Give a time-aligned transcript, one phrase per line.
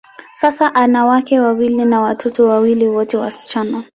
[0.35, 3.83] Sasa, ana wake wawili na watoto wawili, wote wasichana.